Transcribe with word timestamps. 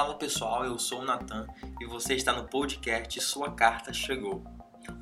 Fala 0.00 0.14
pessoal, 0.14 0.64
eu 0.64 0.78
sou 0.78 1.02
o 1.02 1.04
Natan 1.04 1.46
e 1.78 1.84
você 1.84 2.14
está 2.14 2.32
no 2.32 2.48
podcast 2.48 3.20
Sua 3.20 3.52
Carta 3.52 3.92
Chegou. 3.92 4.42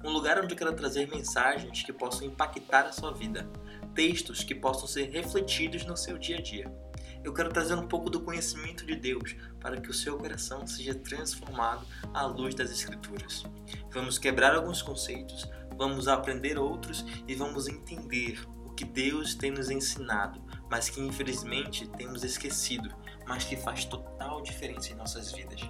Um 0.04 0.11
lugar 0.11 0.43
onde 0.43 0.54
eu 0.54 0.59
quero 0.59 0.74
trazer 0.74 1.06
mensagens 1.06 1.85
que 1.85 1.93
possam 1.93 2.27
impactar 2.27 2.80
a 2.80 2.90
sua 2.90 3.12
vida, 3.12 3.48
textos 3.95 4.42
que 4.42 4.56
possam 4.56 4.88
ser 4.88 5.08
refletidos 5.08 5.84
no 5.84 5.96
seu 5.96 6.19
dia 6.19 6.38
a 6.38 6.42
dia. 6.42 6.74
Eu 7.22 7.32
quero 7.32 7.53
trazer 7.53 7.76
um 7.76 7.87
pouco 7.87 8.11
do 8.11 8.22
conhecimento 8.22 8.84
de 8.84 8.96
Deus 8.96 9.37
para 9.61 9.80
que 9.80 9.89
o 9.89 9.95
seu 9.95 10.19
coração 10.19 10.66
seja 10.66 10.96
transformado 10.96 11.87
à 12.12 12.27
luz 12.27 12.57
das 12.57 12.73
Escrituras. 12.73 13.45
Vamos 13.93 14.19
quebrar 14.19 14.53
alguns 14.57 14.83
conceitos, 14.83 15.49
vamos 15.77 16.09
aprender 16.09 16.59
outros 16.59 17.07
e 17.29 17.37
vamos 17.37 17.69
entender 17.69 18.45
o 18.65 18.75
que 18.75 18.85
Deus 18.85 19.37
tem 19.37 19.53
nos 19.53 19.71
ensinado, 19.71 20.43
mas 20.69 20.89
que 20.89 21.01
infelizmente 21.01 21.89
temos 21.91 22.25
esquecido, 22.25 22.93
mas 23.29 23.45
que 23.45 23.56
faz 23.56 23.84
total 23.84 24.40
diferença 24.40 24.90
em 24.90 24.96
nossas 24.96 25.30
vidas. 25.30 25.60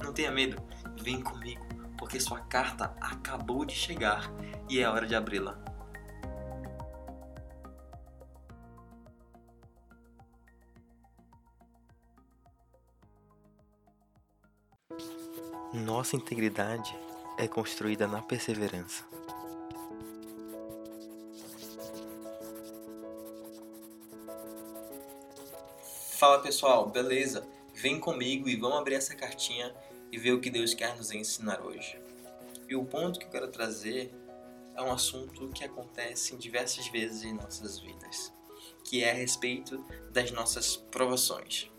Não 0.00 0.12
tenha 0.12 0.30
medo, 0.30 0.62
vem 1.02 1.20
comigo, 1.20 1.66
porque 1.98 2.20
sua 2.20 2.40
carta 2.42 2.94
acabou 3.00 3.64
de 3.64 3.74
chegar 3.74 4.30
e 4.68 4.80
é 4.80 4.88
hora 4.88 5.06
de 5.06 5.16
abri-la. 5.16 5.58
Nossa 15.74 16.14
integridade 16.14 16.96
é 17.38 17.48
construída 17.48 18.06
na 18.06 18.22
perseverança. 18.22 19.04
Fala 26.20 26.38
pessoal, 26.38 26.86
beleza? 26.86 27.48
Vem 27.72 27.98
comigo 27.98 28.46
e 28.46 28.54
vamos 28.54 28.76
abrir 28.76 28.96
essa 28.96 29.14
cartinha 29.14 29.74
e 30.12 30.18
ver 30.18 30.32
o 30.32 30.40
que 30.42 30.50
Deus 30.50 30.74
quer 30.74 30.94
nos 30.94 31.10
ensinar 31.10 31.62
hoje. 31.62 31.98
E 32.68 32.76
o 32.76 32.84
ponto 32.84 33.18
que 33.18 33.24
eu 33.24 33.30
quero 33.30 33.48
trazer 33.48 34.12
é 34.76 34.82
um 34.82 34.92
assunto 34.92 35.48
que 35.48 35.64
acontece 35.64 36.36
diversas 36.36 36.88
vezes 36.88 37.22
em 37.22 37.32
nossas 37.32 37.78
vidas, 37.78 38.30
que 38.84 39.02
é 39.02 39.12
a 39.12 39.14
respeito 39.14 39.82
das 40.12 40.30
nossas 40.30 40.76
provações. 40.76 41.70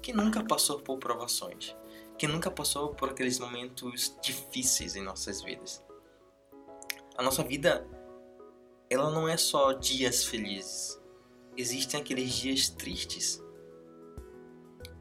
Quem 0.00 0.14
nunca 0.14 0.42
passou 0.42 0.80
por 0.80 0.96
provações? 0.96 1.76
que 2.16 2.26
nunca 2.26 2.50
passou 2.50 2.94
por 2.94 3.10
aqueles 3.10 3.38
momentos 3.38 4.16
difíceis 4.22 4.96
em 4.96 5.02
nossas 5.02 5.42
vidas. 5.42 5.82
A 7.14 7.22
nossa 7.22 7.42
vida, 7.42 7.86
ela 8.88 9.10
não 9.10 9.28
é 9.28 9.36
só 9.36 9.72
dias 9.72 10.24
felizes. 10.24 10.98
Existem 11.56 12.00
aqueles 12.00 12.32
dias 12.32 12.68
tristes, 12.68 13.42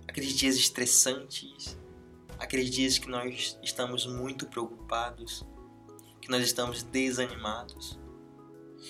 aqueles 0.10 0.34
dias 0.34 0.56
estressantes, 0.56 1.78
aqueles 2.40 2.72
dias 2.72 2.98
que 2.98 3.08
nós 3.08 3.60
estamos 3.62 4.08
muito 4.08 4.48
preocupados, 4.48 5.46
que 6.20 6.30
nós 6.30 6.44
estamos 6.44 6.82
desanimados. 6.82 8.00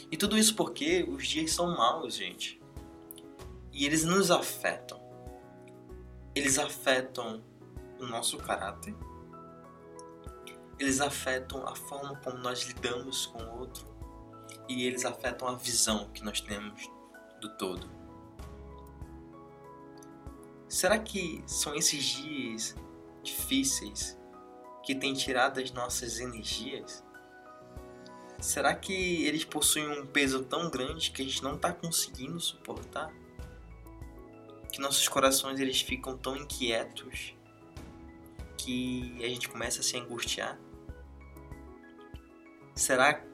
E 0.10 0.16
tudo 0.16 0.38
isso 0.38 0.56
porque 0.56 1.04
os 1.04 1.28
dias 1.28 1.52
são 1.52 1.76
maus, 1.76 2.16
gente. 2.16 2.62
E 3.74 3.86
eles 3.86 4.06
nos 4.06 4.32
afetam. 4.32 4.98
Eles 6.34 6.58
afetam 6.58 7.44
o 8.00 8.06
nosso 8.06 8.38
caráter, 8.38 8.96
eles 10.80 11.02
afetam 11.02 11.68
a 11.68 11.76
forma 11.76 12.16
como 12.24 12.38
nós 12.38 12.64
lidamos 12.64 13.26
com 13.26 13.44
o 13.44 13.60
outro 13.60 13.86
e 14.70 14.86
eles 14.86 15.04
afetam 15.04 15.50
a 15.50 15.56
visão 15.56 16.10
que 16.14 16.24
nós 16.24 16.40
temos 16.40 16.90
do 17.42 17.50
todo. 17.58 17.99
Será 20.70 21.00
que 21.00 21.44
são 21.48 21.74
esses 21.74 22.04
dias 22.04 22.76
difíceis 23.24 24.16
que 24.84 24.94
têm 24.94 25.16
tirado 25.16 25.60
as 25.60 25.72
nossas 25.72 26.20
energias? 26.20 27.04
Será 28.40 28.76
que 28.76 29.26
eles 29.26 29.44
possuem 29.44 29.90
um 29.90 30.06
peso 30.06 30.44
tão 30.44 30.70
grande 30.70 31.10
que 31.10 31.24
a 31.24 31.26
gente 31.26 31.42
não 31.42 31.56
está 31.56 31.74
conseguindo 31.74 32.40
suportar? 32.40 33.12
Que 34.72 34.80
nossos 34.80 35.08
corações 35.08 35.60
eles 35.60 35.82
ficam 35.82 36.16
tão 36.16 36.38
inquietos 36.38 37.34
que 38.56 39.18
a 39.26 39.28
gente 39.28 39.50
começa 39.50 39.80
a 39.80 39.84
se 39.84 39.98
angustiar? 39.98 40.60
Será 42.76 43.16
que 43.16 43.28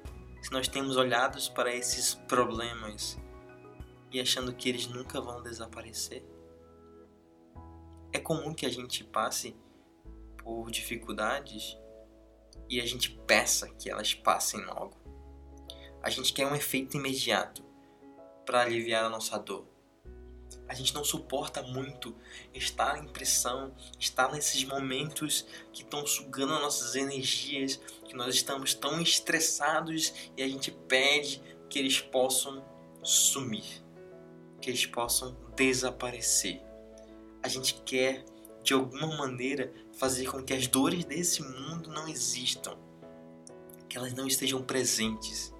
nós 0.54 0.70
temos 0.70 0.96
olhado 0.96 1.38
para 1.52 1.76
esses 1.76 2.14
problemas 2.14 3.20
e 4.10 4.22
achando 4.22 4.56
que 4.56 4.70
eles 4.70 4.88
nunca 4.88 5.20
vão 5.20 5.44
desaparecer? 5.44 6.35
É 8.16 8.20
comum 8.20 8.54
que 8.54 8.66
a 8.66 8.70
gente 8.70 9.04
passe 9.04 9.54
por 10.38 10.72
dificuldades 10.72 11.78
e 12.70 12.80
a 12.80 12.86
gente 12.86 13.12
peça 13.28 13.68
que 13.76 13.90
elas 13.90 14.14
passem 14.14 14.64
logo. 14.64 14.96
A 16.02 16.10
gente 16.10 16.32
quer 16.32 16.48
um 16.48 16.56
efeito 16.56 16.96
imediato 16.96 17.62
para 18.46 18.62
aliviar 18.62 19.04
a 19.04 19.10
nossa 19.10 19.38
dor 19.38 19.68
a 20.68 20.74
gente 20.74 20.94
não 20.94 21.04
suporta 21.04 21.62
muito 21.62 22.16
estar 22.54 22.98
em 22.98 23.08
pressão, 23.08 23.76
estar 24.00 24.32
nesses 24.32 24.64
momentos 24.64 25.46
que 25.72 25.84
estão 25.84 26.08
sugando 26.08 26.54
as 26.54 26.62
nossas 26.62 26.96
energias, 26.96 27.78
que 28.06 28.16
nós 28.16 28.34
estamos 28.34 28.74
tão 28.74 29.00
estressados 29.02 30.14
e 30.36 30.42
a 30.42 30.48
gente 30.48 30.72
pede 30.72 31.42
que 31.70 31.78
eles 31.78 32.00
possam 32.00 32.66
sumir, 33.04 33.84
que 34.60 34.70
eles 34.70 34.86
possam 34.86 35.36
desaparecer. 35.56 36.65
A 37.46 37.48
gente 37.48 37.76
quer, 37.86 38.26
de 38.64 38.74
alguma 38.74 39.06
maneira, 39.18 39.72
fazer 39.94 40.26
com 40.26 40.42
que 40.42 40.52
as 40.52 40.66
dores 40.66 41.06
desse 41.06 41.44
mundo 41.44 41.92
não 41.92 42.08
existam, 42.08 42.76
que 43.88 43.96
elas 43.96 44.16
não 44.16 44.26
estejam 44.26 44.64
presentes 44.64 45.54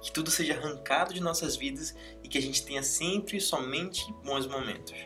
que 0.00 0.10
tudo 0.10 0.32
seja 0.32 0.56
arrancado 0.56 1.14
de 1.14 1.20
nossas 1.20 1.54
vidas 1.54 1.94
e 2.24 2.28
que 2.28 2.38
a 2.38 2.42
gente 2.42 2.64
tenha 2.64 2.82
sempre 2.82 3.40
somente 3.40 4.12
bons 4.24 4.48
momentos. 4.48 4.96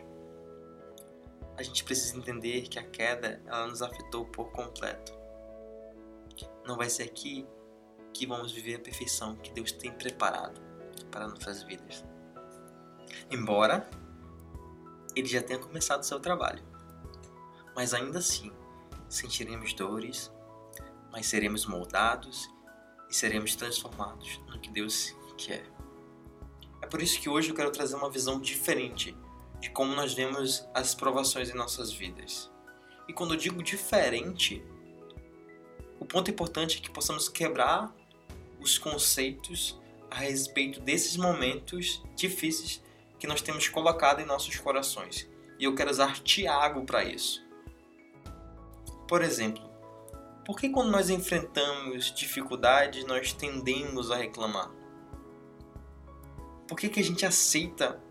A 1.54 1.62
gente 1.62 1.84
precisa 1.84 2.16
entender 2.16 2.62
que 2.62 2.78
a 2.78 2.82
queda 2.82 3.42
ela 3.44 3.66
nos 3.66 3.82
afetou 3.82 4.24
por 4.24 4.50
completo. 4.52 5.12
Não 6.66 6.78
vai 6.78 6.88
ser 6.88 7.02
aqui 7.02 7.46
que 8.14 8.26
vamos 8.26 8.52
viver 8.52 8.76
a 8.76 8.78
perfeição 8.78 9.36
que 9.36 9.52
Deus 9.52 9.70
tem 9.70 9.92
preparado 9.92 10.58
para 11.10 11.28
nossas 11.28 11.62
vidas. 11.62 12.02
Embora 13.30 13.86
ele 15.14 15.26
já 15.26 15.42
tenha 15.42 15.58
começado 15.58 16.04
seu 16.04 16.18
trabalho, 16.20 16.62
mas 17.74 17.94
ainda 17.94 18.18
assim 18.18 18.52
sentiremos 19.08 19.72
dores, 19.74 20.32
mas 21.10 21.26
seremos 21.26 21.66
moldados 21.66 22.48
e 23.10 23.14
seremos 23.14 23.54
transformados 23.54 24.40
no 24.46 24.58
que 24.58 24.70
Deus 24.70 25.14
quer. 25.36 25.64
É 26.80 26.86
por 26.86 27.02
isso 27.02 27.20
que 27.20 27.28
hoje 27.28 27.50
eu 27.50 27.54
quero 27.54 27.70
trazer 27.70 27.94
uma 27.94 28.10
visão 28.10 28.40
diferente 28.40 29.16
de 29.60 29.70
como 29.70 29.94
nós 29.94 30.14
vemos 30.14 30.66
as 30.74 30.94
provações 30.94 31.50
em 31.50 31.54
nossas 31.54 31.92
vidas. 31.92 32.50
E 33.06 33.12
quando 33.12 33.34
eu 33.34 33.38
digo 33.38 33.62
diferente, 33.62 34.64
o 36.00 36.04
ponto 36.04 36.30
importante 36.30 36.78
é 36.78 36.80
que 36.80 36.90
possamos 36.90 37.28
quebrar 37.28 37.94
os 38.58 38.78
conceitos 38.78 39.80
a 40.10 40.16
respeito 40.16 40.80
desses 40.80 41.16
momentos 41.16 42.02
difíceis 42.16 42.82
que 43.22 43.26
nós 43.28 43.40
temos 43.40 43.68
colocado 43.68 44.20
em 44.20 44.24
nossos 44.24 44.56
corações. 44.56 45.30
E 45.56 45.62
eu 45.62 45.76
quero 45.76 45.92
usar 45.92 46.18
Tiago 46.18 46.84
para 46.84 47.04
isso. 47.04 47.40
Por 49.06 49.22
exemplo, 49.22 49.62
por 50.44 50.58
que 50.58 50.68
quando 50.68 50.90
nós 50.90 51.08
enfrentamos 51.08 52.12
dificuldades 52.12 53.04
nós 53.04 53.32
tendemos 53.32 54.10
a 54.10 54.16
reclamar? 54.16 54.72
Por 56.66 56.76
que, 56.76 56.88
que 56.88 56.98
a 56.98 57.04
gente 57.04 57.24
aceita 57.24 58.02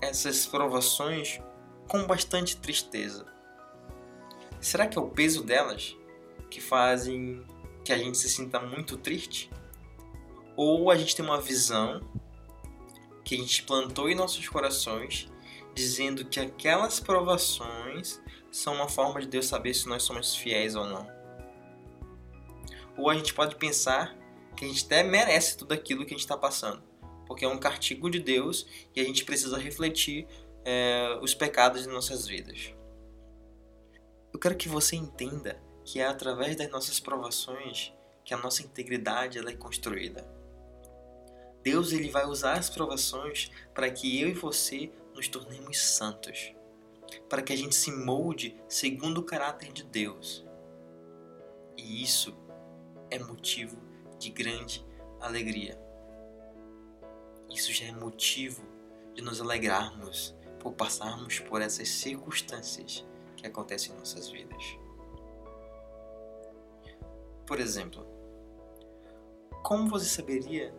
essas 0.00 0.46
provações 0.46 1.38
com 1.86 2.06
bastante 2.06 2.56
tristeza? 2.56 3.26
Será 4.62 4.86
que 4.86 4.96
é 4.96 5.00
o 5.02 5.10
peso 5.10 5.42
delas 5.42 5.94
que 6.48 6.58
fazem 6.62 7.44
que 7.84 7.92
a 7.92 7.98
gente 7.98 8.16
se 8.16 8.30
sinta 8.30 8.58
muito 8.60 8.96
triste? 8.96 9.50
Ou 10.56 10.90
a 10.90 10.96
gente 10.96 11.14
tem 11.14 11.22
uma 11.22 11.38
visão 11.38 12.00
que 13.28 13.34
a 13.34 13.38
gente 13.38 13.62
plantou 13.62 14.08
em 14.08 14.14
nossos 14.14 14.48
corações 14.48 15.30
dizendo 15.74 16.24
que 16.24 16.40
aquelas 16.40 16.98
provações 16.98 18.20
são 18.50 18.74
uma 18.74 18.88
forma 18.88 19.20
de 19.20 19.28
Deus 19.28 19.46
saber 19.46 19.74
se 19.74 19.86
nós 19.86 20.02
somos 20.02 20.34
fiéis 20.34 20.74
ou 20.74 20.86
não? 20.86 21.18
ou 22.98 23.08
a 23.08 23.14
gente 23.14 23.32
pode 23.32 23.54
pensar 23.54 24.18
que 24.56 24.64
a 24.64 24.68
gente 24.68 24.84
até 24.84 25.04
merece 25.04 25.56
tudo 25.56 25.72
aquilo 25.72 26.04
que 26.04 26.12
a 26.12 26.16
gente 26.16 26.24
está 26.24 26.36
passando, 26.36 26.82
porque 27.26 27.44
é 27.44 27.48
um 27.48 27.58
castigo 27.58 28.10
de 28.10 28.18
Deus 28.18 28.66
e 28.94 29.00
a 29.00 29.04
gente 29.04 29.24
precisa 29.24 29.56
refletir 29.56 30.26
é, 30.64 31.16
os 31.22 31.32
pecados 31.32 31.82
de 31.84 31.88
nossas 31.88 32.26
vidas. 32.26 32.74
Eu 34.32 34.40
quero 34.40 34.56
que 34.56 34.68
você 34.68 34.96
entenda 34.96 35.62
que 35.84 36.00
é 36.00 36.06
através 36.06 36.56
das 36.56 36.68
nossas 36.70 36.98
provações 36.98 37.94
que 38.24 38.34
a 38.34 38.36
nossa 38.36 38.62
integridade 38.62 39.38
ela 39.38 39.50
é 39.50 39.54
construída. 39.54 40.37
Deus 41.70 41.92
ele 41.92 42.08
vai 42.08 42.24
usar 42.24 42.54
as 42.54 42.70
provações 42.70 43.50
para 43.74 43.90
que 43.90 44.18
eu 44.18 44.30
e 44.30 44.32
você 44.32 44.90
nos 45.14 45.28
tornemos 45.28 45.78
santos. 45.78 46.54
para 47.28 47.42
que 47.42 47.52
a 47.52 47.56
gente 47.56 47.74
se 47.74 47.90
molde 47.90 48.56
segundo 48.68 49.18
o 49.18 49.22
caráter 49.22 49.70
de 49.70 49.82
Deus. 49.82 50.46
E 51.76 52.02
isso 52.02 52.34
é 53.10 53.18
motivo 53.18 53.76
de 54.18 54.30
grande 54.30 54.82
alegria. 55.20 55.78
Isso 57.50 57.70
já 57.70 57.86
é 57.86 57.92
motivo 57.92 58.62
de 59.14 59.20
nos 59.20 59.40
alegrarmos 59.40 60.34
por 60.58 60.72
passarmos 60.72 61.38
por 61.40 61.60
essas 61.60 61.88
circunstâncias 61.88 63.06
que 63.36 63.46
acontecem 63.46 63.94
em 63.94 63.98
nossas 63.98 64.30
vidas. 64.30 64.62
Por 67.46 67.60
exemplo, 67.60 68.06
como 69.62 69.86
você 69.88 70.06
saberia 70.06 70.74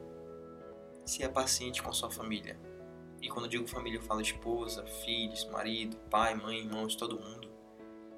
se 1.09 1.23
é 1.23 1.27
paciente 1.27 1.81
com 1.81 1.91
sua 1.91 2.11
família? 2.11 2.59
E 3.19 3.27
quando 3.29 3.50
digo 3.50 3.67
família, 3.67 3.97
eu 3.97 4.03
falo 4.03 4.21
esposa, 4.21 4.85
filhos, 4.85 5.44
marido, 5.45 5.97
pai, 6.09 6.35
mãe, 6.35 6.59
irmãos, 6.59 6.95
todo 6.95 7.19
mundo. 7.19 7.50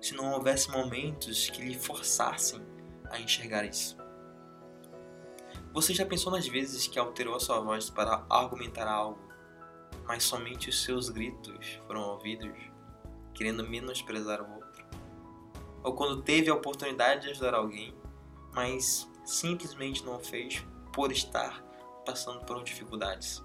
Se 0.01 0.13
não 0.13 0.33
houvesse 0.33 0.69
momentos 0.69 1.49
que 1.49 1.61
lhe 1.61 1.79
forçassem 1.79 2.61
a 3.09 3.19
enxergar 3.19 3.63
isso. 3.63 3.97
Você 5.73 5.93
já 5.93 6.05
pensou 6.05 6.33
nas 6.33 6.45
vezes 6.45 6.85
que 6.85 6.99
alterou 6.99 7.35
a 7.35 7.39
sua 7.39 7.61
voz 7.61 7.89
para 7.89 8.25
argumentar 8.29 8.87
algo, 8.87 9.19
mas 10.05 10.23
somente 10.23 10.69
os 10.69 10.83
seus 10.83 11.09
gritos 11.09 11.79
foram 11.87 12.01
ouvidos, 12.01 12.51
querendo 13.33 13.67
menosprezar 13.67 14.41
o 14.41 14.55
outro? 14.55 14.85
Ou 15.81 15.95
quando 15.95 16.21
teve 16.21 16.49
a 16.49 16.55
oportunidade 16.55 17.21
de 17.21 17.29
ajudar 17.29 17.53
alguém, 17.53 17.95
mas 18.53 19.09
simplesmente 19.23 20.03
não 20.03 20.17
o 20.17 20.19
fez 20.19 20.65
por 20.91 21.09
estar 21.09 21.70
passando 22.05 22.45
por 22.45 22.63
dificuldades? 22.63 23.41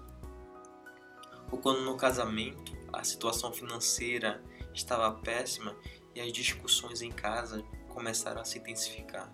Ou 1.51 1.57
quando 1.57 1.81
no 1.81 1.95
casamento 1.95 2.75
a 2.91 3.03
situação 3.03 3.51
financeira 3.51 4.43
estava 4.73 5.11
péssima 5.11 5.75
e 6.13 6.21
as 6.21 6.31
discussões 6.31 7.01
em 7.01 7.11
casa 7.11 7.63
começaram 7.89 8.41
a 8.41 8.45
se 8.45 8.59
intensificar? 8.59 9.31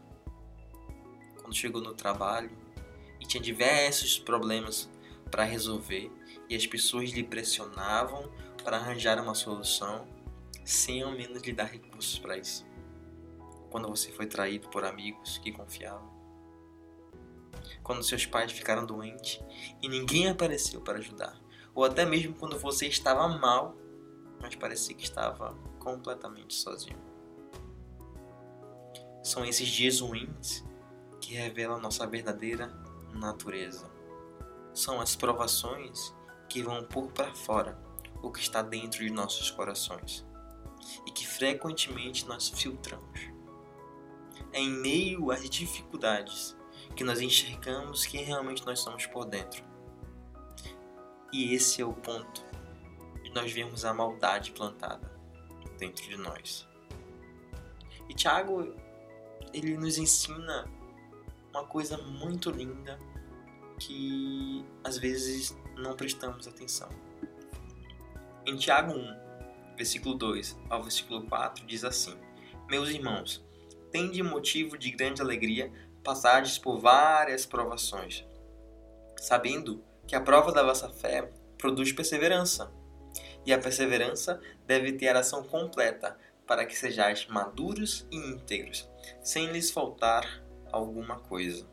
Quando 1.41 1.55
chegou 1.55 1.81
no 1.81 1.93
trabalho 1.93 2.51
e 3.19 3.25
tinha 3.25 3.41
diversos 3.41 4.19
problemas 4.19 4.89
para 5.31 5.43
resolver 5.43 6.11
e 6.47 6.55
as 6.55 6.67
pessoas 6.67 7.09
lhe 7.09 7.23
pressionavam 7.23 8.31
para 8.63 8.77
arranjar 8.77 9.19
uma 9.21 9.33
solução 9.33 10.07
sem 10.63 11.01
ao 11.01 11.11
menos 11.11 11.41
lhe 11.41 11.51
dar 11.51 11.65
recursos 11.65 12.19
para 12.19 12.37
isso. 12.37 12.65
Quando 13.69 13.89
você 13.89 14.11
foi 14.11 14.27
traído 14.27 14.69
por 14.69 14.85
amigos 14.85 15.39
que 15.39 15.51
confiavam. 15.51 16.12
Quando 17.81 18.03
seus 18.03 18.25
pais 18.25 18.51
ficaram 18.51 18.85
doentes 18.85 19.39
e 19.81 19.87
ninguém 19.87 20.29
apareceu 20.29 20.81
para 20.81 20.99
ajudar. 20.99 21.39
Ou 21.73 21.83
até 21.83 22.05
mesmo 22.05 22.35
quando 22.35 22.57
você 22.57 22.87
estava 22.87 23.27
mal, 23.27 23.75
mas 24.41 24.55
parecia 24.55 24.95
que 24.95 25.03
estava 25.03 25.55
completamente 25.79 26.53
sozinho. 26.53 27.01
São 29.23 29.45
esses 29.45 29.67
dias 29.67 30.01
ruins 30.01 30.63
que 31.21 31.33
revelam 31.33 31.79
nossa 31.79 32.05
verdadeira 32.05 32.67
natureza. 33.13 33.89
São 34.73 34.99
as 34.99 35.15
provações 35.15 36.13
que 36.49 36.61
vão 36.61 36.83
pôr 36.83 37.11
para 37.11 37.33
fora 37.33 37.81
o 38.21 38.31
que 38.31 38.39
está 38.39 38.61
dentro 38.61 38.99
de 39.03 39.09
nossos 39.09 39.49
corações 39.49 40.25
e 41.05 41.11
que 41.11 41.27
frequentemente 41.27 42.27
nós 42.27 42.49
filtramos. 42.49 43.19
É 44.51 44.59
em 44.59 44.69
meio 44.69 45.31
às 45.31 45.49
dificuldades 45.49 46.55
que 46.95 47.03
nós 47.03 47.19
enxergamos 47.21 48.05
quem 48.05 48.23
realmente 48.23 48.65
nós 48.65 48.79
somos 48.79 49.05
por 49.05 49.25
dentro. 49.25 49.63
E 51.31 51.53
esse 51.53 51.81
é 51.81 51.85
o 51.85 51.93
ponto 51.93 52.45
de 53.23 53.31
nós 53.31 53.51
vermos 53.51 53.83
a 53.85 53.93
maldade 53.93 54.51
plantada 54.51 55.11
dentro 55.79 56.07
de 56.07 56.15
nós. 56.17 56.67
E 58.07 58.13
Tiago, 58.13 58.75
ele 59.53 59.75
nos 59.77 59.97
ensina 59.97 60.69
uma 61.49 61.65
coisa 61.65 61.97
muito 61.97 62.51
linda 62.51 62.99
que 63.79 64.63
às 64.83 64.97
vezes 64.97 65.57
não 65.75 65.95
prestamos 65.95 66.47
atenção. 66.47 66.89
Em 68.45 68.55
Tiago 68.55 68.93
1, 68.93 69.75
versículo 69.75 70.15
2 70.15 70.57
ao 70.69 70.83
versículo 70.83 71.25
4, 71.25 71.65
diz 71.65 71.83
assim: 71.83 72.15
Meus 72.69 72.89
irmãos, 72.89 73.43
tende 73.91 74.21
motivo 74.21 74.77
de 74.77 74.91
grande 74.91 75.21
alegria 75.21 75.71
passardes 76.03 76.57
por 76.57 76.79
várias 76.79 77.45
provações, 77.45 78.25
sabendo 79.17 79.83
que 80.05 80.15
a 80.15 80.21
prova 80.21 80.51
da 80.51 80.63
vossa 80.63 80.89
fé 80.89 81.29
produz 81.57 81.91
perseverança. 81.91 82.71
E 83.45 83.53
a 83.53 83.59
perseverança 83.59 84.39
deve 84.65 84.93
ter 84.93 85.15
ação 85.15 85.43
completa, 85.43 86.17
para 86.45 86.65
que 86.65 86.77
sejais 86.77 87.25
maduros 87.27 88.05
e 88.11 88.17
íntegros, 88.17 88.89
sem 89.21 89.47
lhes 89.47 89.71
faltar 89.71 90.43
alguma 90.71 91.19
coisa. 91.19 91.65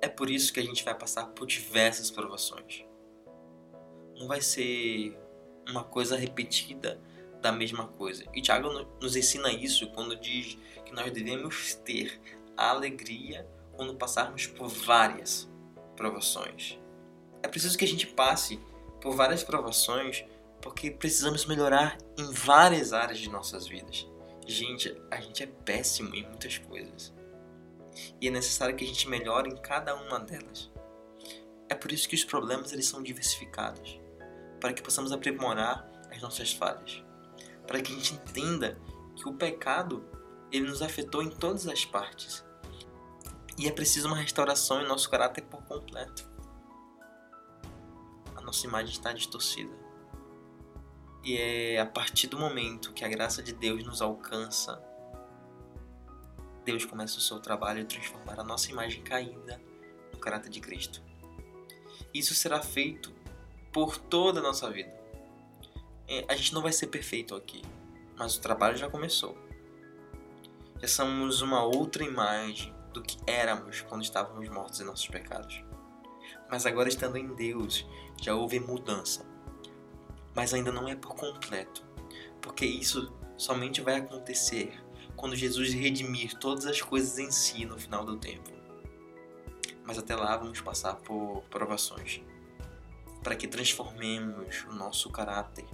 É 0.00 0.08
por 0.08 0.30
isso 0.30 0.52
que 0.52 0.60
a 0.60 0.62
gente 0.62 0.84
vai 0.84 0.94
passar 0.94 1.26
por 1.28 1.46
diversas 1.46 2.10
provações. 2.10 2.84
Não 4.16 4.28
vai 4.28 4.40
ser 4.40 5.18
uma 5.68 5.84
coisa 5.84 6.16
repetida 6.16 7.00
da 7.40 7.52
mesma 7.52 7.86
coisa. 7.86 8.24
E 8.34 8.40
Tiago 8.40 8.68
nos 9.00 9.16
ensina 9.16 9.52
isso 9.52 9.86
quando 9.88 10.16
diz 10.16 10.58
que 10.84 10.92
nós 10.92 11.10
devemos 11.12 11.74
ter 11.74 12.20
a 12.56 12.70
alegria 12.70 13.46
quando 13.72 13.94
passarmos 13.94 14.46
por 14.46 14.68
várias 14.68 15.48
provações. 15.96 16.78
É 17.42 17.48
preciso 17.48 17.76
que 17.76 17.84
a 17.84 17.88
gente 17.88 18.06
passe 18.06 18.58
por 19.00 19.14
várias 19.14 19.44
provações 19.44 20.24
porque 20.60 20.90
precisamos 20.90 21.44
melhorar 21.46 21.98
em 22.18 22.32
várias 22.32 22.92
áreas 22.92 23.18
de 23.18 23.28
nossas 23.28 23.68
vidas. 23.68 24.06
Gente, 24.46 24.96
a 25.10 25.20
gente 25.20 25.42
é 25.42 25.46
péssimo 25.46 26.14
em 26.14 26.24
muitas 26.24 26.58
coisas. 26.58 27.12
E 28.20 28.28
é 28.28 28.30
necessário 28.30 28.74
que 28.76 28.84
a 28.84 28.86
gente 28.86 29.08
melhore 29.08 29.50
em 29.50 29.56
cada 29.56 29.94
uma 29.94 30.18
delas. 30.18 30.70
É 31.68 31.74
por 31.74 31.90
isso 31.92 32.08
que 32.08 32.14
os 32.14 32.24
problemas 32.24 32.72
eles 32.72 32.86
são 32.86 33.02
diversificados, 33.02 34.00
para 34.60 34.72
que 34.72 34.82
possamos 34.82 35.12
aprimorar 35.12 35.90
as 36.10 36.20
nossas 36.20 36.52
falhas, 36.52 37.02
para 37.66 37.80
que 37.80 37.92
a 37.92 37.96
gente 37.96 38.14
entenda 38.14 38.78
que 39.14 39.28
o 39.28 39.34
pecado 39.34 40.04
ele 40.50 40.68
nos 40.68 40.82
afetou 40.82 41.22
em 41.22 41.30
todas 41.30 41.66
as 41.66 41.84
partes. 41.84 42.44
E 43.58 43.66
é 43.66 43.72
preciso 43.72 44.06
uma 44.08 44.16
restauração 44.16 44.82
em 44.82 44.86
nosso 44.86 45.10
caráter 45.10 45.42
por 45.42 45.62
completo. 45.62 46.30
A 48.34 48.40
nossa 48.40 48.66
imagem 48.66 48.92
está 48.92 49.12
distorcida. 49.12 49.74
E 51.24 51.36
é 51.36 51.80
a 51.80 51.86
partir 51.86 52.28
do 52.28 52.38
momento 52.38 52.92
que 52.92 53.04
a 53.04 53.08
graça 53.08 53.42
de 53.42 53.52
Deus 53.52 53.82
nos 53.84 54.00
alcança, 54.00 54.80
Deus 56.64 56.84
começa 56.84 57.18
o 57.18 57.20
seu 57.20 57.40
trabalho 57.40 57.84
de 57.84 57.96
transformar 57.96 58.38
a 58.38 58.44
nossa 58.44 58.70
imagem 58.70 59.02
caída 59.02 59.60
no 60.12 60.18
caráter 60.18 60.50
de 60.50 60.60
Cristo. 60.60 61.02
Isso 62.12 62.34
será 62.34 62.62
feito 62.62 63.12
por 63.72 63.96
toda 63.98 64.40
a 64.40 64.42
nossa 64.42 64.70
vida. 64.70 64.95
É, 66.08 66.24
a 66.28 66.36
gente 66.36 66.54
não 66.54 66.62
vai 66.62 66.72
ser 66.72 66.86
perfeito 66.88 67.34
aqui, 67.34 67.62
mas 68.16 68.36
o 68.36 68.40
trabalho 68.40 68.76
já 68.76 68.88
começou. 68.88 69.36
Já 70.80 70.88
somos 70.88 71.42
uma 71.42 71.64
outra 71.64 72.04
imagem 72.04 72.74
do 72.92 73.02
que 73.02 73.18
éramos 73.26 73.80
quando 73.82 74.02
estávamos 74.02 74.48
mortos 74.48 74.80
em 74.80 74.84
nossos 74.84 75.08
pecados. 75.08 75.62
Mas 76.50 76.66
agora, 76.66 76.88
estando 76.88 77.16
em 77.16 77.34
Deus, 77.34 77.86
já 78.20 78.34
houve 78.34 78.60
mudança 78.60 79.26
mas 80.36 80.52
ainda 80.52 80.70
não 80.70 80.86
é 80.86 80.94
por 80.94 81.14
completo, 81.16 81.82
porque 82.42 82.66
isso 82.66 83.10
somente 83.38 83.80
vai 83.80 83.96
acontecer 83.96 84.78
quando 85.16 85.34
Jesus 85.34 85.72
redimir 85.72 86.38
todas 86.38 86.66
as 86.66 86.82
coisas 86.82 87.18
em 87.18 87.30
si 87.30 87.64
no 87.64 87.78
final 87.78 88.04
do 88.04 88.18
tempo. 88.18 88.50
Mas 89.82 89.96
até 89.96 90.14
lá 90.14 90.36
vamos 90.36 90.60
passar 90.60 90.96
por 90.96 91.42
provações, 91.48 92.20
para 93.22 93.34
que 93.34 93.48
transformemos 93.48 94.64
o 94.64 94.74
nosso 94.74 95.08
caráter 95.10 95.64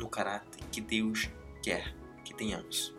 no 0.00 0.08
caráter 0.08 0.64
que 0.72 0.80
Deus 0.80 1.28
quer 1.62 1.94
que 2.24 2.34
tenhamos. 2.34 2.94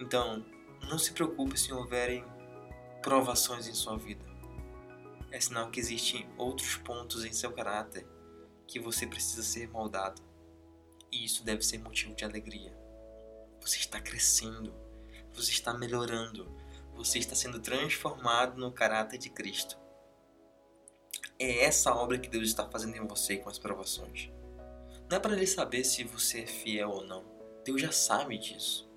Então, 0.00 0.44
não 0.88 0.98
se 0.98 1.12
preocupe 1.12 1.58
se 1.58 1.72
houverem 1.72 2.24
provações 3.00 3.68
em 3.68 3.72
sua 3.72 3.96
vida. 3.96 4.24
É 5.30 5.40
sinal 5.40 5.70
que 5.70 5.78
existem 5.78 6.28
outros 6.36 6.76
pontos 6.76 7.24
em 7.24 7.32
seu 7.32 7.52
caráter 7.52 8.06
que 8.66 8.80
você 8.80 9.06
precisa 9.06 9.42
ser 9.42 9.68
moldado. 9.68 10.20
E 11.10 11.24
isso 11.24 11.44
deve 11.44 11.62
ser 11.62 11.78
motivo 11.78 12.14
de 12.14 12.24
alegria. 12.24 12.76
Você 13.60 13.78
está 13.78 14.00
crescendo, 14.00 14.74
você 15.32 15.52
está 15.52 15.72
melhorando, 15.72 16.50
você 16.94 17.18
está 17.18 17.36
sendo 17.36 17.60
transformado 17.60 18.58
no 18.58 18.72
caráter 18.72 19.18
de 19.18 19.30
Cristo. 19.30 19.78
É 21.38 21.64
essa 21.64 21.94
obra 21.94 22.18
que 22.18 22.28
Deus 22.28 22.48
está 22.48 22.68
fazendo 22.68 22.96
em 22.96 23.06
você 23.06 23.36
com 23.36 23.48
as 23.48 23.58
provações. 23.58 24.30
Não 25.12 25.18
é 25.18 25.20
para 25.20 25.34
Ele 25.34 25.46
saber 25.46 25.84
se 25.84 26.04
você 26.04 26.40
é 26.40 26.46
fiel 26.46 26.88
ou 26.88 27.04
não. 27.04 27.22
Deus 27.66 27.82
já 27.82 27.92
sabe 27.92 28.38
disso. 28.38 28.90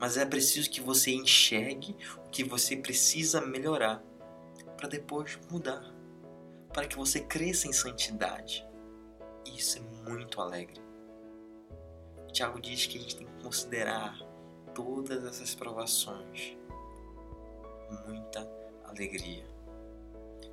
Mas 0.00 0.16
é 0.16 0.24
preciso 0.24 0.70
que 0.70 0.80
você 0.80 1.10
enxergue 1.10 1.94
o 2.24 2.30
que 2.30 2.42
você 2.42 2.74
precisa 2.74 3.38
melhorar 3.42 4.02
para 4.78 4.88
depois 4.88 5.38
mudar. 5.50 5.94
Para 6.72 6.86
que 6.86 6.96
você 6.96 7.20
cresça 7.20 7.68
em 7.68 7.72
santidade 7.74 8.66
Isso 9.44 9.76
é 9.76 9.82
muito 10.08 10.40
alegre. 10.40 10.80
Tiago 12.32 12.58
diz 12.58 12.86
que 12.86 12.96
a 12.96 13.00
gente 13.02 13.16
tem 13.16 13.26
que 13.26 13.42
considerar 13.42 14.18
todas 14.74 15.22
essas 15.22 15.54
provações 15.54 16.56
muita 18.06 18.40
alegria. 18.86 19.44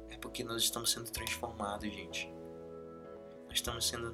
É 0.09 0.17
porque 0.17 0.43
nós 0.43 0.61
estamos 0.61 0.91
sendo 0.91 1.09
transformados, 1.09 1.89
gente. 1.89 2.29
Nós 3.45 3.53
estamos 3.53 3.87
sendo 3.87 4.13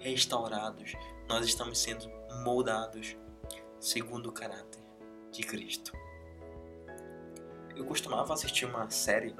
restaurados, 0.00 0.94
nós 1.28 1.46
estamos 1.46 1.78
sendo 1.78 2.10
moldados 2.42 3.16
segundo 3.78 4.30
o 4.30 4.32
caráter 4.32 4.82
de 5.30 5.42
Cristo. 5.42 5.92
Eu 7.76 7.84
costumava 7.84 8.34
assistir 8.34 8.64
uma 8.64 8.90
série 8.90 9.34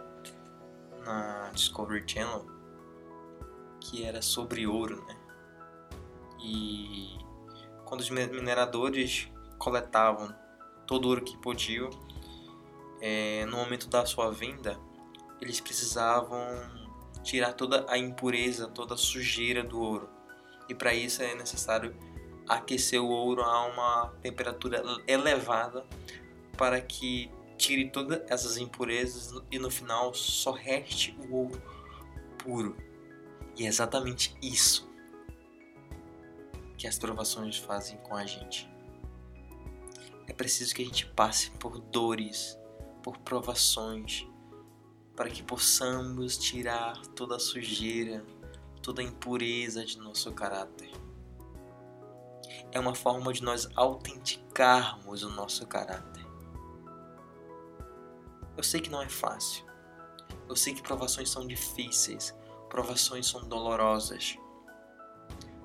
na 1.05 1.50
Discovery 1.52 2.05
Channel 2.07 2.47
que 3.81 4.05
era 4.05 4.23
sobre 4.23 4.67
ouro, 4.67 5.05
né? 5.07 5.17
E 6.43 7.19
quando 7.85 8.00
os 8.00 8.11
mineradores 8.11 9.29
coletavam 9.59 10.35
todo 10.87 11.07
o 11.07 11.09
ouro 11.09 11.25
que 11.25 11.37
podiam, 11.38 11.90
é, 13.00 13.45
no 13.47 13.57
momento 13.57 13.88
da 13.88 14.05
sua 14.05 14.31
venda, 14.31 14.79
eles 15.40 15.61
precisavam 15.61 16.47
tirar 17.23 17.55
toda 17.55 17.87
a 17.88 17.97
impureza, 17.99 18.69
toda 18.69 18.95
a 18.95 18.99
sujeira 18.99 19.62
do 19.62 19.81
ouro. 19.81 20.19
E 20.70 20.74
para 20.74 20.94
isso 20.94 21.20
é 21.20 21.34
necessário 21.34 21.92
aquecer 22.48 23.02
o 23.02 23.08
ouro 23.08 23.42
a 23.42 23.66
uma 23.66 24.14
temperatura 24.22 24.80
elevada 25.04 25.84
para 26.56 26.80
que 26.80 27.28
tire 27.58 27.90
todas 27.90 28.22
essas 28.30 28.56
impurezas 28.56 29.42
e 29.50 29.58
no 29.58 29.68
final 29.68 30.14
só 30.14 30.52
reste 30.52 31.18
o 31.28 31.34
ouro 31.34 31.60
puro. 32.38 32.76
E 33.58 33.64
é 33.64 33.68
exatamente 33.68 34.36
isso 34.40 34.88
que 36.78 36.86
as 36.86 36.96
provações 36.96 37.56
fazem 37.56 37.98
com 37.98 38.14
a 38.14 38.24
gente. 38.24 38.70
É 40.28 40.32
preciso 40.32 40.72
que 40.72 40.82
a 40.82 40.84
gente 40.84 41.04
passe 41.04 41.50
por 41.50 41.80
dores, 41.80 42.56
por 43.02 43.18
provações, 43.18 44.24
para 45.16 45.28
que 45.28 45.42
possamos 45.42 46.38
tirar 46.38 46.96
toda 47.08 47.36
a 47.36 47.40
sujeira, 47.40 48.24
toda 48.82 49.02
a 49.02 49.04
impureza 49.04 49.84
de 49.84 49.99
nosso 49.99 50.32
caráter. 50.32 50.90
É 52.72 52.78
uma 52.78 52.94
forma 52.94 53.32
de 53.32 53.42
nós 53.42 53.68
autenticarmos 53.75 55.22
o 55.22 55.30
nosso 55.30 55.66
caráter. 55.66 56.25
Eu 58.56 58.62
sei 58.62 58.80
que 58.80 58.90
não 58.90 59.02
é 59.02 59.08
fácil. 59.08 59.64
Eu 60.49 60.56
sei 60.56 60.75
que 60.75 60.82
provações 60.82 61.30
são 61.30 61.46
difíceis, 61.46 62.34
provações 62.68 63.26
são 63.26 63.49
dolorosas. 63.49 64.37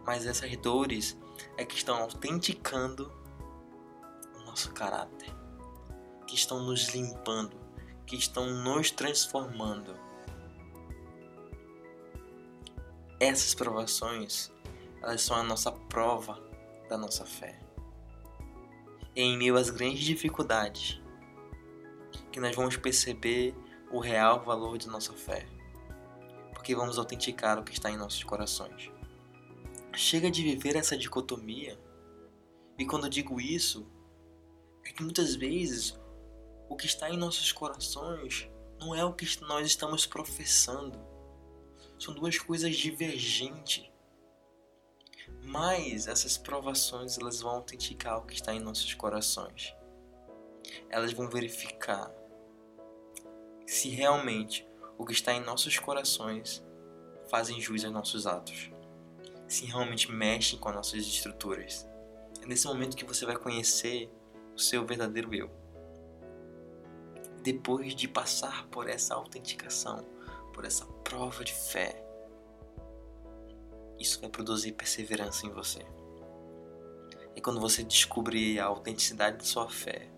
Mas 0.05 0.25
essas 0.25 0.55
dores 0.57 1.17
é 1.57 1.65
que 1.65 1.75
estão 1.75 1.97
autenticando 1.97 3.11
o 4.35 4.45
nosso 4.45 4.71
caráter, 4.71 5.33
que 6.27 6.35
estão 6.35 6.61
nos 6.63 6.89
limpando, 6.89 7.57
que 8.05 8.15
estão 8.15 8.47
nos 8.63 8.91
transformando. 8.91 10.04
Essas 13.19 13.53
provações, 13.53 14.51
elas 15.01 15.21
são 15.21 15.37
a 15.37 15.43
nossa 15.43 15.71
prova 15.71 16.41
da 16.89 16.97
nossa 16.97 17.25
fé. 17.25 17.59
E 19.15 19.21
em 19.21 19.37
meio 19.37 19.55
às 19.55 19.69
grandes 19.69 20.03
dificuldades, 20.03 21.01
que 22.31 22.39
nós 22.39 22.55
vamos 22.55 22.75
perceber 22.75 23.55
o 23.89 23.99
real 23.99 24.43
valor 24.43 24.77
de 24.77 24.87
nossa 24.87 25.13
fé, 25.13 25.47
porque 26.53 26.75
vamos 26.75 26.97
autenticar 26.97 27.57
o 27.57 27.63
que 27.63 27.71
está 27.71 27.89
em 27.89 27.97
nossos 27.97 28.23
corações. 28.23 28.91
Chega 29.93 30.29
de 30.29 30.43
viver 30.43 30.75
essa 30.75 30.97
dicotomia, 30.97 31.79
e 32.77 32.85
quando 32.85 33.05
eu 33.05 33.09
digo 33.09 33.39
isso, 33.39 33.87
é 34.83 34.91
que 34.91 35.01
muitas 35.01 35.35
vezes 35.35 35.97
o 36.67 36.75
que 36.75 36.85
está 36.85 37.09
em 37.09 37.17
nossos 37.17 37.53
corações 37.53 38.49
não 38.79 38.93
é 38.93 39.05
o 39.05 39.13
que 39.13 39.25
nós 39.43 39.65
estamos 39.65 40.05
professando. 40.05 41.14
São 41.99 42.13
duas 42.13 42.37
coisas 42.37 42.75
divergentes. 42.75 43.89
Mas 45.41 46.07
essas 46.07 46.37
provações 46.37 47.17
elas 47.17 47.41
vão 47.41 47.51
autenticar 47.51 48.17
o 48.17 48.25
que 48.25 48.33
está 48.33 48.53
em 48.53 48.59
nossos 48.59 48.93
corações. 48.93 49.73
Elas 50.89 51.13
vão 51.13 51.29
verificar 51.29 52.11
se 53.65 53.89
realmente 53.89 54.67
o 54.97 55.05
que 55.05 55.13
está 55.13 55.33
em 55.33 55.43
nossos 55.43 55.77
corações 55.77 56.63
fazem 57.29 57.59
jus 57.59 57.83
aos 57.83 57.93
nossos 57.93 58.27
atos. 58.27 58.69
Se 59.47 59.65
realmente 59.65 60.11
mexem 60.11 60.59
com 60.59 60.69
as 60.69 60.75
nossas 60.75 61.01
estruturas. 61.01 61.87
É 62.41 62.45
nesse 62.45 62.67
momento 62.67 62.97
que 62.97 63.05
você 63.05 63.25
vai 63.25 63.37
conhecer 63.37 64.09
o 64.55 64.59
seu 64.59 64.85
verdadeiro 64.85 65.33
eu 65.33 65.65
depois 67.45 67.95
de 67.95 68.07
passar 68.07 68.65
por 68.69 68.89
essa 68.89 69.13
autenticação, 69.13 70.03
por 70.51 70.65
essa 70.65 70.83
prova 71.05 71.43
de 71.43 71.53
fé, 71.53 72.03
isso 73.99 74.19
vai 74.19 74.29
produzir 74.29 74.71
perseverança 74.71 75.45
em 75.45 75.51
você. 75.51 75.85
E 77.35 77.41
quando 77.41 77.61
você 77.61 77.83
descobrir 77.83 78.59
a 78.59 78.65
autenticidade 78.65 79.37
da 79.37 79.43
sua 79.43 79.69
fé, 79.69 80.09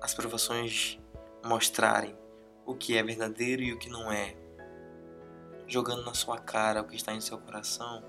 as 0.00 0.14
provações 0.14 0.98
mostrarem 1.44 2.16
o 2.64 2.74
que 2.74 2.96
é 2.96 3.02
verdadeiro 3.02 3.62
e 3.62 3.72
o 3.72 3.78
que 3.78 3.90
não 3.90 4.12
é, 4.12 4.36
jogando 5.66 6.04
na 6.04 6.14
sua 6.14 6.38
cara 6.38 6.80
o 6.80 6.86
que 6.86 6.96
está 6.96 7.12
em 7.12 7.20
seu 7.20 7.36
coração, 7.36 8.04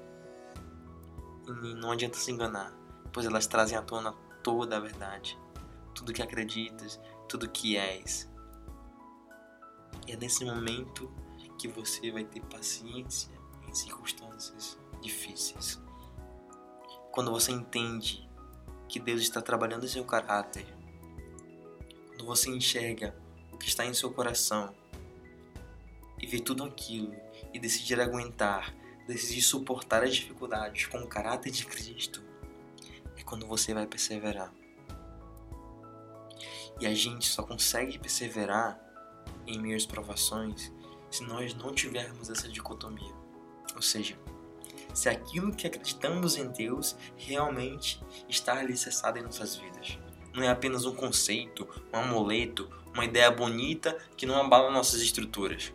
e 1.64 1.74
não 1.74 1.92
adianta 1.92 2.18
se 2.18 2.32
enganar, 2.32 2.72
pois 3.12 3.26
elas 3.26 3.48
trazem 3.48 3.78
à 3.78 3.82
tona 3.82 4.14
toda 4.44 4.78
a 4.78 4.80
verdade, 4.80 5.38
tudo 5.96 6.14
que 6.14 6.22
acreditas, 6.22 7.00
tudo 7.28 7.50
que 7.50 7.76
és. 7.76 8.30
E 10.08 10.12
é 10.12 10.16
nesse 10.16 10.46
momento 10.46 11.12
que 11.58 11.68
você 11.68 12.12
vai 12.12 12.24
ter 12.24 12.42
paciência 12.42 13.32
em 13.68 13.74
circunstâncias 13.74 14.78
difíceis. 15.02 15.82
Quando 17.12 17.32
você 17.32 17.52
entende 17.52 18.28
que 18.88 19.00
Deus 19.00 19.22
está 19.22 19.42
trabalhando 19.42 19.86
em 19.86 19.90
seu 19.90 20.06
caráter, 20.06 20.66
quando 22.10 22.26
você 22.26 22.50
enxerga 22.50 23.16
o 23.52 23.58
que 23.58 23.68
está 23.68 23.86
em 23.86 23.94
seu 23.94 24.12
coração 24.12 24.74
e 26.20 26.26
vê 26.26 26.40
tudo 26.40 26.64
aquilo 26.64 27.14
e 27.54 27.60
decidir 27.60 28.00
aguentar, 28.00 28.74
decidir 29.08 29.42
suportar 29.42 30.04
as 30.04 30.16
dificuldades 30.16 30.86
com 30.86 31.00
o 31.00 31.08
caráter 31.08 31.52
de 31.52 31.66
Cristo, 31.66 32.24
é 33.18 33.24
quando 33.24 33.46
você 33.46 33.74
vai 33.74 33.86
perseverar. 33.86 34.54
E 36.80 36.88
a 36.88 36.94
gente 36.94 37.28
só 37.28 37.44
consegue 37.44 38.00
perseverar 38.00 38.80
em 39.46 39.74
às 39.76 39.86
provações 39.86 40.72
se 41.14 41.24
nós 41.26 41.54
não 41.54 41.72
tivermos 41.72 42.28
essa 42.28 42.50
dicotomia. 42.50 43.14
Ou 43.76 43.84
seja, 43.84 44.18
se 44.96 45.08
aquilo 45.08 45.56
que 45.56 45.68
acreditamos 45.68 46.38
em 46.38 46.48
Deus 46.48 46.96
realmente 47.16 48.02
está 48.28 48.58
alicerçado 48.58 49.20
em 49.20 49.22
nossas 49.22 49.56
vidas. 49.56 50.00
Não 50.34 50.42
é 50.42 50.50
apenas 50.50 50.86
um 50.86 50.96
conceito, 50.96 51.70
um 51.94 51.98
amuleto, 51.98 52.68
uma 52.92 53.06
ideia 53.06 53.30
bonita 53.30 53.96
que 54.18 54.26
não 54.26 54.42
abala 54.42 54.72
nossas 54.72 55.02
estruturas. 55.02 55.72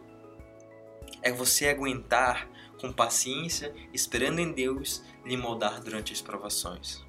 É 1.22 1.30
você 1.30 1.68
aguentar 1.68 2.50
com 2.80 2.92
paciência, 2.92 3.72
esperando 3.92 4.40
em 4.40 4.50
Deus 4.50 5.04
lhe 5.24 5.36
moldar 5.36 5.80
durante 5.80 6.12
as 6.12 6.20
provações. 6.20 7.00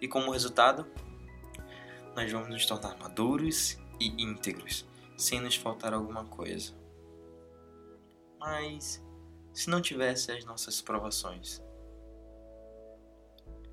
E 0.00 0.08
como 0.08 0.32
resultado, 0.32 0.86
nós 2.16 2.32
vamos 2.32 2.48
nos 2.48 2.64
tornar 2.64 2.96
maduros 2.98 3.76
e 4.00 4.06
íntegros, 4.22 4.88
sem 5.18 5.38
nos 5.38 5.54
faltar 5.54 5.92
alguma 5.92 6.24
coisa. 6.24 6.79
Mas, 8.40 9.00
se 9.54 9.70
não 9.70 9.80
tivesse 9.80 10.32
as 10.32 10.44
nossas 10.44 10.80
provações, 10.82 11.62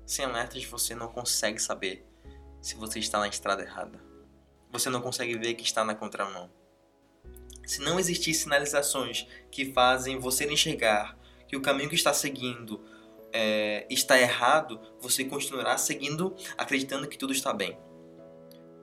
sem 0.06 0.24
alertas 0.24 0.64
você 0.64 0.94
não 0.94 1.08
consegue 1.08 1.58
saber 1.58 2.06
se 2.60 2.76
você 2.76 3.00
está 3.00 3.18
na 3.18 3.26
estrada 3.26 3.62
errada. 3.62 4.00
Você 4.70 4.88
não 4.88 5.00
consegue 5.00 5.36
ver 5.36 5.54
que 5.54 5.64
está 5.64 5.84
na 5.84 5.94
contramão. 5.94 6.48
Se 7.66 7.80
não 7.80 7.98
existir 7.98 8.32
sinalizações 8.32 9.26
que 9.50 9.72
fazem 9.72 10.20
você 10.20 10.44
enxergar 10.44 11.18
que 11.48 11.56
o 11.56 11.62
caminho 11.62 11.88
que 11.88 11.94
está 11.94 12.14
seguindo 12.14 12.84
é, 13.32 13.86
está 13.90 14.20
errado, 14.20 14.80
você 15.00 15.24
continuará 15.24 15.76
seguindo 15.76 16.36
acreditando 16.56 17.08
que 17.08 17.18
tudo 17.18 17.32
está 17.32 17.52
bem 17.52 17.76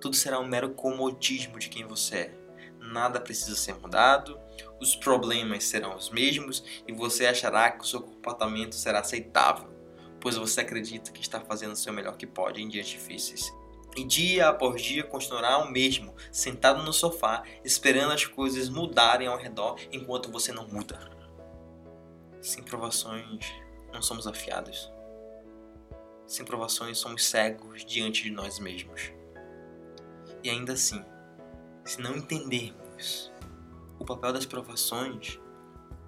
tudo 0.06 0.16
será 0.16 0.40
um 0.40 0.46
mero 0.46 0.70
comodismo 0.70 1.58
de 1.58 1.68
quem 1.68 1.84
você 1.84 2.16
é. 2.16 2.38
Nada 2.80 3.20
precisa 3.20 3.56
ser 3.56 3.74
mudado, 3.74 4.40
os 4.80 4.96
problemas 4.96 5.64
serão 5.64 5.96
os 5.96 6.10
mesmos 6.10 6.64
e 6.88 6.92
você 6.92 7.26
achará 7.26 7.72
que 7.72 7.84
o 7.84 7.88
seu 7.88 8.02
comportamento 8.02 8.76
será 8.76 9.00
aceitável, 9.00 9.70
pois 10.20 10.36
você 10.36 10.62
acredita 10.62 11.12
que 11.12 11.22
está 11.22 11.40
fazendo 11.40 11.74
o 11.74 11.78
seu 11.78 11.94
melhor 11.94 12.18
que 12.18 12.28
pode 12.28 12.62
em 12.62 12.68
dias 12.68 12.88
difíceis. 12.88 13.54
E 13.96 14.04
dia 14.04 14.50
após 14.50 14.82
dia 14.82 15.04
continuará 15.04 15.58
o 15.60 15.72
mesmo, 15.72 16.14
sentado 16.32 16.84
no 16.84 16.92
sofá, 16.92 17.44
esperando 17.64 18.12
as 18.12 18.26
coisas 18.26 18.68
mudarem 18.68 19.28
ao 19.28 19.38
redor 19.38 19.80
enquanto 19.92 20.30
você 20.30 20.52
não 20.52 20.68
muda. 20.68 21.00
Sem 22.42 22.62
provações, 22.62 23.46
não 23.94 24.02
somos 24.02 24.28
afiados. 24.28 24.92
Sem 26.28 26.46
provações, 26.46 26.98
somos 26.98 27.26
cegos 27.26 27.86
diante 27.86 28.24
de 28.24 28.32
nós 28.32 28.60
mesmos. 28.60 29.14
E 30.44 30.50
ainda 30.50 30.74
assim, 30.74 31.04
se 31.86 32.02
não 32.02 32.18
entendermos 32.18 33.32
o 34.00 34.06
papel 34.06 34.34
das 34.34 34.46
provações, 34.46 35.40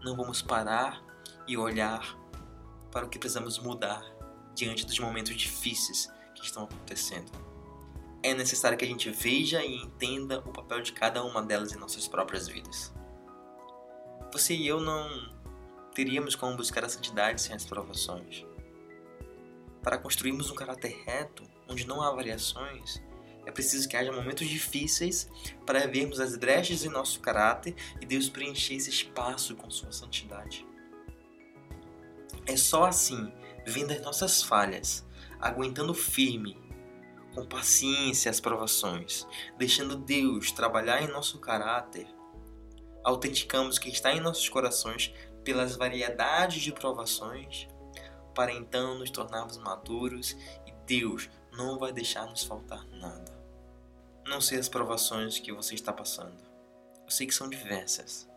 não 0.03 0.15
vamos 0.15 0.41
parar 0.41 1.03
e 1.47 1.57
olhar 1.57 2.17
para 2.91 3.05
o 3.05 3.09
que 3.09 3.19
precisamos 3.19 3.59
mudar 3.59 4.03
diante 4.53 4.85
dos 4.85 4.99
momentos 4.99 5.35
difíceis 5.35 6.11
que 6.35 6.43
estão 6.43 6.63
acontecendo. 6.63 7.31
É 8.23 8.33
necessário 8.33 8.77
que 8.77 8.83
a 8.83 8.87
gente 8.87 9.09
veja 9.09 9.63
e 9.63 9.75
entenda 9.75 10.39
o 10.39 10.51
papel 10.51 10.81
de 10.81 10.91
cada 10.91 11.23
uma 11.23 11.41
delas 11.41 11.71
em 11.71 11.77
nossas 11.77 12.07
próprias 12.07 12.47
vidas. 12.47 12.93
Você 14.31 14.55
e 14.55 14.67
eu 14.67 14.81
não 14.81 15.35
teríamos 15.93 16.35
como 16.35 16.57
buscar 16.57 16.83
a 16.83 16.89
santidade 16.89 17.41
sem 17.41 17.55
as 17.55 17.65
provações. 17.65 18.45
Para 19.81 19.97
construirmos 19.97 20.51
um 20.51 20.55
caráter 20.55 21.03
reto, 21.05 21.43
onde 21.67 21.87
não 21.87 22.01
há 22.01 22.11
variações, 22.11 23.01
é 23.47 23.51
preciso 23.51 23.87
que 23.87 23.95
haja 23.95 24.11
momentos 24.11 24.45
difíceis 24.45 25.29
para 25.65 25.87
vermos 25.87 26.19
as 26.19 26.35
brechas 26.35 26.83
em 26.83 26.89
nosso 26.89 27.21
caráter 27.21 27.73
e 28.01 28.05
Deus 28.05 28.27
preencher 28.27 28.75
esse 28.75 28.89
espaço 28.89 29.55
com 29.55 29.71
sua 29.71 29.89
santidade. 29.93 30.67
É 32.45 32.57
só 32.57 32.83
assim, 32.83 33.31
vendo 33.65 33.93
as 33.93 34.01
nossas 34.01 34.43
falhas, 34.43 35.05
aguentando 35.39 35.93
firme, 35.93 36.59
com 37.33 37.45
paciência 37.45 38.29
as 38.29 38.41
provações, 38.41 39.25
deixando 39.57 39.95
Deus 39.95 40.51
trabalhar 40.51 41.01
em 41.01 41.07
nosso 41.07 41.39
caráter, 41.39 42.05
autenticamos 43.01 43.79
que 43.79 43.87
está 43.87 44.11
em 44.11 44.19
nossos 44.19 44.49
corações 44.49 45.13
pelas 45.45 45.77
variedades 45.77 46.61
de 46.61 46.73
provações, 46.73 47.65
para 48.35 48.51
então 48.51 48.99
nos 48.99 49.09
tornarmos 49.09 49.57
maduros 49.57 50.35
e 50.65 50.73
Deus 50.85 51.29
não 51.53 51.79
vai 51.79 51.93
deixar 51.93 52.25
nos 52.25 52.43
faltar 52.43 52.85
nada. 52.87 53.36
Não 54.27 54.41
sei 54.41 54.59
as 54.59 54.67
provações 54.67 55.39
que 55.39 55.53
você 55.53 55.73
está 55.73 55.93
passando. 55.93 56.35
Eu 57.05 57.09
sei 57.09 57.25
que 57.25 57.33
são 57.33 57.49
diversas. 57.49 58.29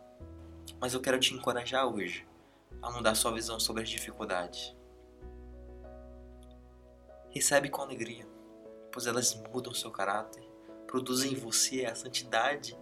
Mas 0.79 0.93
eu 0.93 1.01
quero 1.01 1.19
te 1.19 1.33
encorajar 1.33 1.85
hoje 1.85 2.25
a 2.81 2.89
mudar 2.89 3.13
sua 3.13 3.33
visão 3.33 3.59
sobre 3.59 3.83
as 3.83 3.89
dificuldades. 3.89 4.73
Recebe 7.29 7.67
com 7.69 7.81
alegria, 7.81 8.25
pois 8.89 9.05
elas 9.05 9.35
mudam 9.51 9.73
seu 9.73 9.91
caráter, 9.91 10.41
produzem 10.87 11.33
em 11.33 11.35
você 11.35 11.85
a 11.85 11.93
santidade 11.93 12.77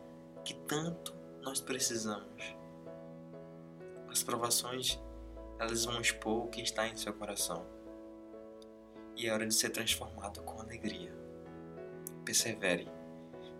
que 0.45 0.53
tanto 0.67 1.15
nós 1.41 1.59
precisamos. 1.59 2.55
As 4.07 4.21
provações, 4.21 4.99
elas 5.57 5.83
vão 5.83 5.99
expor 5.99 6.45
o 6.45 6.47
que 6.47 6.61
está 6.61 6.87
em 6.87 6.95
seu 6.95 7.13
coração. 7.15 7.65
E 9.15 9.27
é 9.27 9.33
hora 9.33 9.47
de 9.47 9.53
ser 9.55 9.71
transformado 9.71 10.43
com 10.43 10.61
alegria. 10.61 11.11
Persevere 12.23 12.98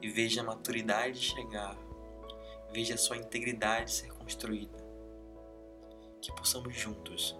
e 0.01 0.09
veja 0.09 0.41
a 0.41 0.43
maturidade 0.43 1.19
chegar, 1.19 1.77
veja 2.71 2.95
a 2.95 2.97
sua 2.97 3.17
integridade 3.17 3.91
ser 3.91 4.11
construída. 4.13 4.77
Que 6.21 6.31
possamos 6.33 6.75
juntos 6.75 7.37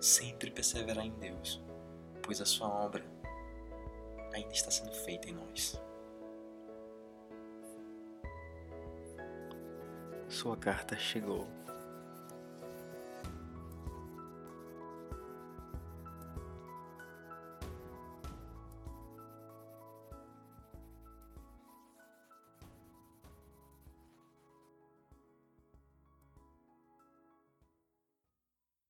sempre 0.00 0.50
perseverar 0.50 1.04
em 1.04 1.12
Deus, 1.12 1.62
pois 2.22 2.40
a 2.40 2.46
sua 2.46 2.68
obra 2.68 3.04
ainda 4.32 4.52
está 4.52 4.70
sendo 4.70 4.92
feita 4.92 5.28
em 5.28 5.32
nós. 5.32 5.80
Sua 10.28 10.56
carta 10.56 10.96
chegou. 10.96 11.46